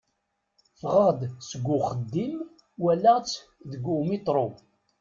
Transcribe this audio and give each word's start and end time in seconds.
Ffɣeɣ-d 0.77 1.21
seg 1.49 1.63
uxeddim 1.77 2.35
walaɣ-tt 2.81 3.43
deg 3.71 3.83
umitṛu. 3.95 4.47